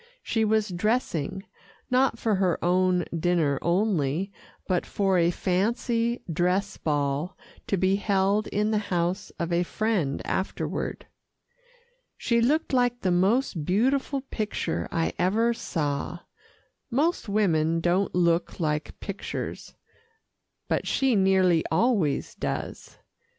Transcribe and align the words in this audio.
She 0.23 0.43
was 0.43 0.69
dressing, 0.69 1.43
not 1.91 2.17
for 2.17 2.33
her 2.37 2.57
own 2.65 3.05
dinner 3.15 3.59
only, 3.61 4.31
but 4.67 4.83
for 4.83 5.19
a 5.19 5.29
fancy 5.29 6.23
dress 6.33 6.75
ball 6.77 7.37
to 7.67 7.77
be 7.77 7.97
held 7.97 8.47
in 8.47 8.71
the 8.71 8.79
house 8.89 9.29
of 9.37 9.53
a 9.53 9.61
friend 9.61 10.19
afterward. 10.25 11.05
She 12.17 12.41
looked 12.41 12.73
like 12.73 13.01
the 13.01 13.11
most 13.11 13.63
beautiful 13.63 14.21
picture 14.21 14.87
I 14.91 15.13
ever 15.19 15.53
saw. 15.53 16.21
Most 16.89 17.29
women 17.29 17.79
don't 17.79 18.15
look 18.15 18.59
like 18.59 18.99
pictures, 19.01 19.75
but 20.67 20.87
she 20.87 21.15
nearly 21.15 21.63
always 21.71 22.33
does. 22.33 22.97